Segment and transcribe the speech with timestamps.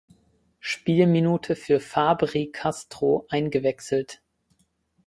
[0.59, 4.19] Spielminute für Fabry Castro eingewechselt.